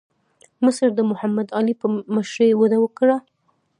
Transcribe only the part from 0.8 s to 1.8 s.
د محمد علي